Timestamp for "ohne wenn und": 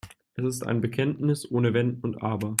1.51-2.23